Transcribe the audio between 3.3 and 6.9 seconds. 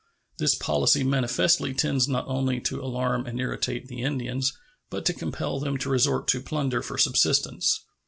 irritate the Indians, but to compel them to resort to plunder